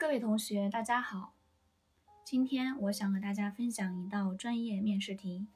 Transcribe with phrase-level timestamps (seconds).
[0.00, 1.34] 各位同学，大家好。
[2.24, 5.46] 今天我想和大家分享一道专业面试题：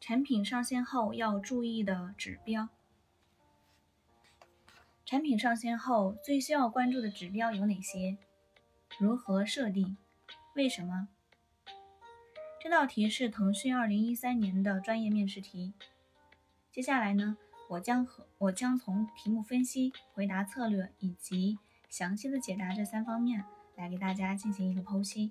[0.00, 2.70] 产品上线后要注意的指标。
[5.04, 8.16] 产品上线后最需要关注的指标有哪些？
[8.98, 9.98] 如何设定？
[10.54, 11.08] 为什么？
[12.58, 15.74] 这道题是腾讯2013年的专业面试题。
[16.72, 17.36] 接下来呢，
[17.68, 21.58] 我将和我将从题目分析、回答策略以及
[21.94, 23.44] 详细的解答这三方面
[23.76, 25.30] 来给大家进行一个剖析。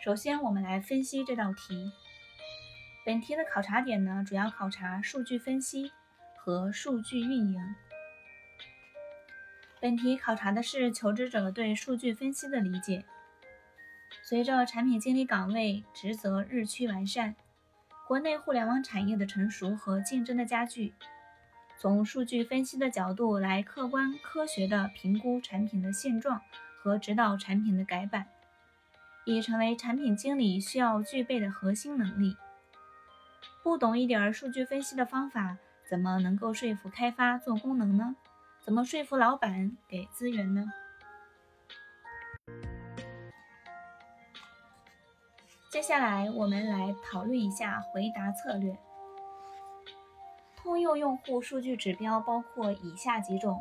[0.00, 1.90] 首先，我们来分析这道题。
[3.04, 5.90] 本题的考察点呢，主要考察数据分析
[6.36, 7.74] 和数据运营。
[9.80, 13.04] 本题考察的是求职者对数据分析的理解。
[14.22, 17.34] 随着产品经理岗位职责日趋完善。
[18.06, 20.94] 国内互联网产业的成熟和竞争的加剧，
[21.82, 26.40] 从数据分析的角度来客观科学地评估产品的现状
[26.80, 28.28] 和指导产品的改版，
[29.24, 32.36] 已成为产品经理需要具备的核心能力。
[33.64, 35.56] 不懂一点数据分析的方法，
[35.90, 38.14] 怎么能够说服开发做功能呢？
[38.60, 40.64] 怎么说服老板给资源呢？
[45.68, 48.78] 接下来，我们来讨论一下回答策略。
[50.62, 53.60] 通用用户数据指标包括以下几种：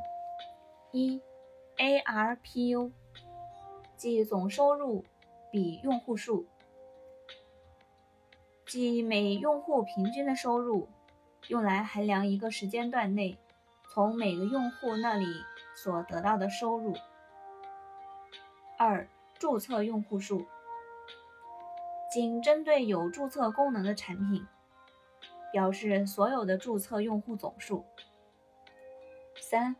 [0.91, 1.19] 一、
[1.77, 2.91] ARPU，
[3.97, 5.03] 即总收入
[5.51, 6.45] 比用户数，
[8.67, 10.87] 即每用户平均的收入，
[11.47, 13.37] 用来衡量一个时间段内
[13.91, 15.25] 从每个用户那里
[15.75, 16.95] 所得到的收入。
[18.77, 19.07] 二、
[19.39, 20.45] 注册用户数。
[22.11, 24.45] 仅针对有注册功能的产品，
[25.51, 27.85] 表示所有的注册用户总数。
[29.39, 29.75] 三、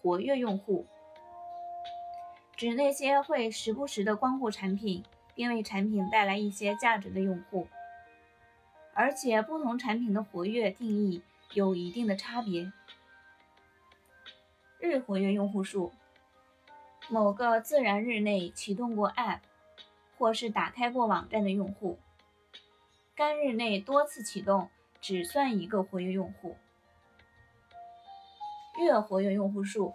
[0.00, 0.86] 活跃用户，
[2.56, 5.04] 指那些会时不时的光顾产品，
[5.34, 7.68] 并为产品带来一些价值的用户。
[8.92, 11.22] 而且不同产品的活跃定义
[11.52, 12.72] 有一定的差别。
[14.78, 15.92] 日活跃用户数，
[17.08, 19.40] 某个自然日内启动过 App。
[20.16, 21.98] 或是打开过网站的用户，
[23.16, 24.70] 该日内多次启动
[25.06, 26.56] 只算一个活跃用户。
[28.78, 29.92] 月活跃用户数，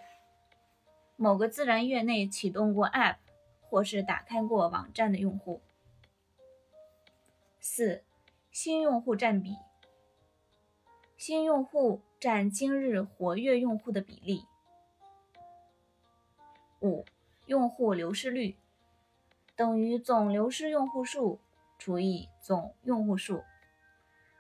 [1.16, 3.16] 某个自然月内启动过 App
[3.59, 5.62] 或是打开过网站的用户。
[7.59, 8.03] 四、
[8.52, 9.56] 新用户占比，
[11.18, 14.46] 新用户占今日活跃用户的比例。
[16.81, 17.03] 五、
[17.47, 18.56] 用户流失率。
[19.56, 21.40] 等于总流失用户数
[21.80, 23.44] 除以总用户数，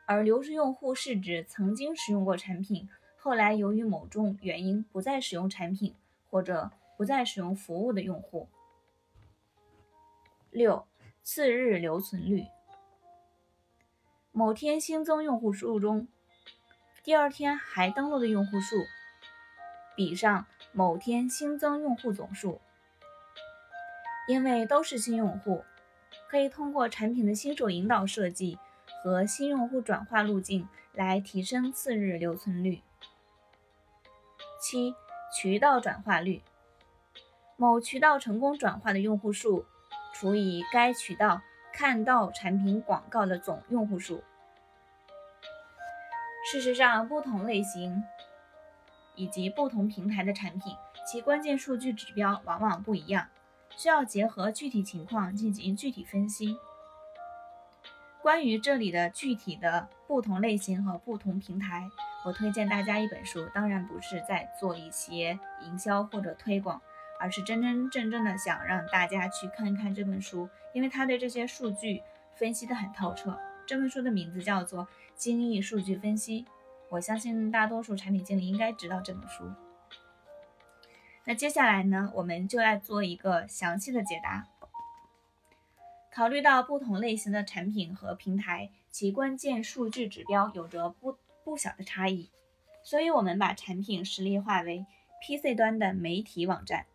[0.09, 5.93] 而流失用户是指曾经使用过产品，后来由于某种原因不再使用产品
[6.31, 8.49] 或者不再使用服务的用户。
[10.49, 10.87] 六、
[11.21, 12.47] 次日留存率，
[14.31, 16.07] 某天新增用户数中，
[17.03, 18.77] 第二天还登录的用户数
[19.95, 22.59] 比上某天新增用户总数。
[24.27, 25.63] 因为都是新用户，
[26.27, 28.57] 可以通过产品的新手引导设计
[29.01, 32.81] 和新用户转化路径来提升次日留存率。
[34.61, 34.93] 七、
[35.33, 36.41] 渠道转化率，
[37.55, 39.65] 某渠道成功转化的用户数
[40.13, 44.23] 除以该渠道看到产品广告的总用户数。
[46.51, 48.03] 事实上，不同类型
[49.15, 53.27] 以及不同平台的产品，其关键数据指标往往不一样。
[53.77, 56.57] 需要结合具体情况进行具体分析。
[58.21, 61.89] 关于这里的具体的不同类型和不同平台，
[62.25, 66.81] 我推荐大家一本书，当然不是在做一些营销或者推广，
[67.19, 72.03] 而是真真正正的想让大家去看看这本书，因为他对这些数据
[72.35, 73.39] 分析的很透彻。
[73.65, 74.85] 这本书的名字叫做
[75.15, 76.43] 《精益数据分析》，
[76.89, 79.49] 我相信大多数产品经理应该知道这本书。
[81.23, 84.47] 那接下来呢，我们就来做一个详细的解答。
[86.19, 92.29] 考虑到不同类型的产品和平台，其关键数据指标有着不不小的差异，
[92.83, 94.85] 所以我们把产品实例化为
[95.21, 96.87] PC 端的媒体网站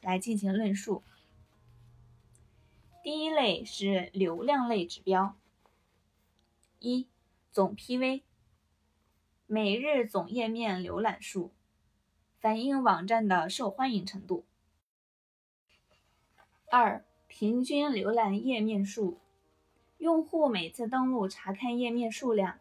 [0.00, 1.04] 来进行论述。
[3.04, 5.36] 第一类是流量类指标：
[6.80, 7.08] 一、
[7.52, 8.22] 总 PV，
[9.46, 11.52] 每日总页面浏览数。
[12.40, 14.44] 反映网站的受欢迎程度。
[16.68, 19.16] 二、平均浏览页面数，
[19.98, 22.58] 用户每次登录查看页面数量，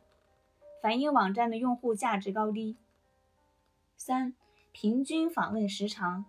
[0.79, 2.77] 反映网站的用户价值高低。
[3.97, 4.35] 三、
[4.71, 6.23] 平均访问时长，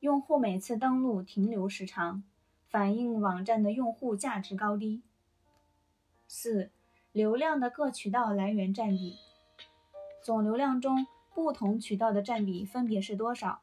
[0.00, 2.24] 用户每次登录停留时长，
[2.68, 5.02] 反映网站的用户价值高低。
[6.26, 6.70] 四、
[7.12, 9.16] 流量的各渠道来源占比，
[10.20, 13.60] 总流量中不同渠道的占比分别是多少？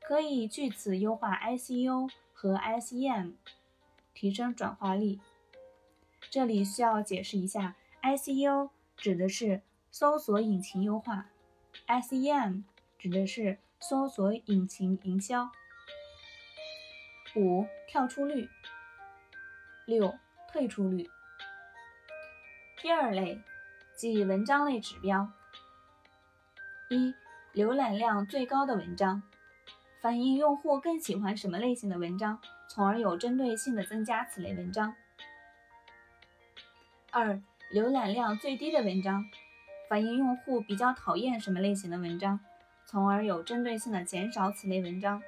[0.00, 3.32] 可以据此优化 SEO 和 SEM，
[4.12, 5.18] 提升转化率。
[6.28, 11.30] 这里需要解释一下，SEO 指的是搜索引擎优化
[11.86, 12.64] ，SEM
[12.98, 15.50] 指的是搜索引擎营销。
[17.36, 18.50] 五、跳出率。
[19.86, 20.18] 六、
[20.52, 21.08] 退出率。
[22.82, 23.40] 第二类，
[23.96, 25.32] 即文章类指标。
[26.90, 27.14] 一、
[27.54, 29.22] 浏览量最高的文章，
[30.00, 32.38] 反映用户更喜欢什么类型的文章，
[32.68, 34.94] 从而有针对性的增加此类文章。
[37.10, 37.40] 二、
[37.72, 39.24] 浏览量最低的文章，
[39.88, 42.38] 反映用户比较讨厌什么类型的文章，
[42.84, 45.22] 从而有针对性的减少此类文章。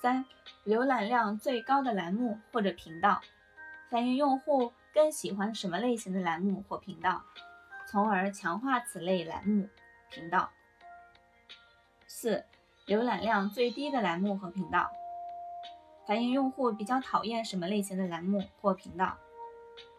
[0.00, 0.24] 三、
[0.66, 3.22] 浏览量最高的栏目或者频道，
[3.88, 7.22] 反映用户更喜欢什么类型的栏目或频道，
[7.86, 9.68] 从而强化此类栏目、
[10.10, 10.50] 频道。
[12.08, 12.44] 四、
[12.86, 14.90] 浏览量最低的栏目和频道，
[16.06, 19.16] 反映用户比较讨厌什么类型的栏目或频道。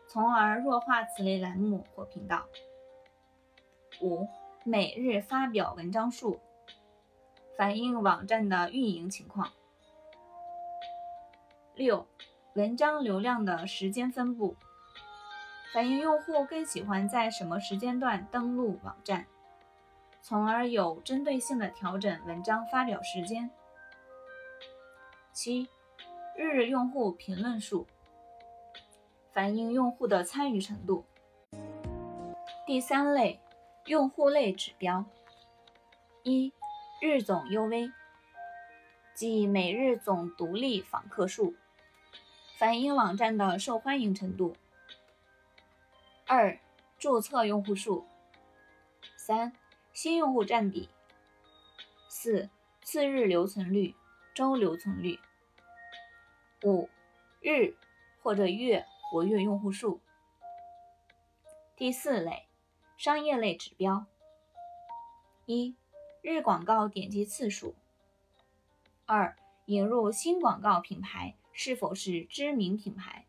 [0.10, 2.46] 从而弱化此类栏目或频道。
[4.02, 4.28] 五、
[4.64, 6.40] 每日发表文章数，
[7.58, 9.52] 反映网站的运营情况。
[11.74, 12.06] 六、
[12.54, 14.56] 文章流量的时间分布，
[15.74, 19.26] 反映用户更喜欢在什么时间段登录网站，
[20.26, 23.52] 从而有针对性的调整文章发表时间。
[25.34, 25.68] 七、
[26.38, 27.86] 日用户评论数。
[29.34, 31.04] 反映用户的参与程度。
[32.66, 33.42] 第三类，
[33.88, 35.04] 用户类指标：
[36.24, 36.54] 一、
[37.02, 37.92] 日总 UV，
[39.14, 41.54] 即每日总独立访客数，
[42.58, 44.56] 反映网站的受欢迎程度。
[46.26, 46.58] 二、
[46.98, 48.06] 注册用户数。
[49.18, 49.52] 三、
[49.94, 50.90] 新用户占比。
[52.10, 52.50] 四、
[52.82, 53.96] 次日留存率、
[54.34, 55.20] 周留存率。
[56.64, 56.90] 五、
[57.40, 57.76] 日
[58.22, 58.86] 或者月。
[59.12, 60.02] 活跃用户数。
[61.76, 62.48] 第四类，
[62.98, 64.08] 商业类指标：
[65.46, 65.76] 一、
[66.24, 67.76] 日广告点击次数；
[69.06, 73.28] 二、引入新广告品牌是否是知名品牌。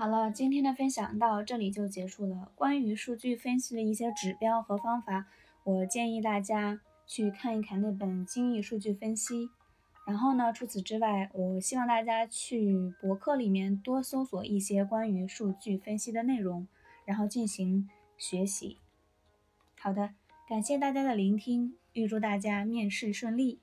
[0.00, 2.50] 好了，今天的分享到这里就结束了。
[2.54, 5.26] 关于数据分析的一些指标和方法，
[5.62, 9.48] 我建议大家去看一看那本《精益数据分析》。
[10.06, 10.54] 然后呢？
[10.54, 16.66] 除此之外，我希望大家去博客里面多搜索一些关于数据分析的内容，
[17.04, 17.86] 然后进行
[18.16, 18.78] 学习。
[19.78, 20.14] 好的，
[20.48, 23.60] 感谢大家的聆听，预祝大家面试顺利。